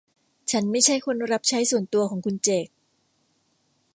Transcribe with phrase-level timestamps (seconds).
[0.51, 2.67] ฉันไม่ใช่คนรับใช้ส่วนตัวของคุณเจค